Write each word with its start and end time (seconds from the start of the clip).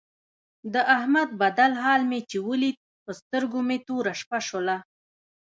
د 0.73 0.75
احمد 0.95 1.29
بدل 1.41 1.71
حال 1.83 2.01
مې 2.09 2.19
چې 2.29 2.37
ولید 2.49 2.77
په 3.03 3.11
سترګو 3.19 3.59
مې 3.67 3.77
توره 3.87 4.13
شپه 4.21 4.39
شوله. 4.47 4.75